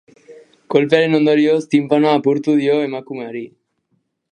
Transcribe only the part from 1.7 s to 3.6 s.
tinpanoa apurtu dio emakumeari.